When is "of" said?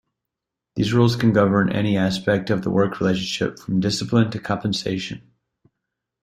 2.49-2.63